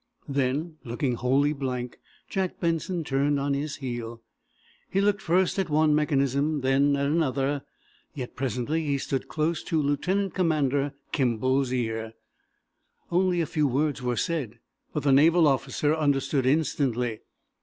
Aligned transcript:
Then, 0.27 0.77
looking 0.83 1.13
wholly 1.13 1.53
blank, 1.53 1.99
Jack 2.27 2.59
Benson 2.59 3.03
turned 3.03 3.39
on 3.39 3.53
his 3.53 3.75
heel. 3.75 4.23
He 4.89 4.99
looked 4.99 5.21
first 5.21 5.59
at 5.59 5.69
one 5.69 5.93
mechanism, 5.93 6.61
then 6.61 6.95
at 6.95 7.05
another. 7.05 7.61
Yet, 8.15 8.35
presently, 8.35 8.97
stood 8.97 9.27
close 9.27 9.61
to 9.65 9.79
Lieutenant 9.79 10.33
Commander 10.33 10.93
Kimball's 11.11 11.71
ear. 11.71 12.13
Only 13.11 13.41
a 13.41 13.45
few 13.45 13.67
words 13.67 14.01
were 14.01 14.17
said, 14.17 14.57
but 14.91 15.03
the 15.03 15.11
naval 15.11 15.47
officer 15.47 15.95
understood 15.95 16.47
instantly. 16.47 17.19